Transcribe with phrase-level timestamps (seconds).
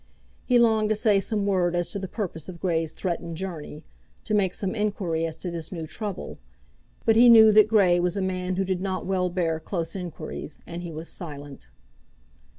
[0.47, 3.83] He longed to say some word as to the purpose of Grey's threatened journey;
[4.23, 6.39] to make some inquiry as to this new trouble;
[7.05, 10.57] but he knew that Grey was a man who did not well bear close inquiries,
[10.65, 11.67] and he was silent.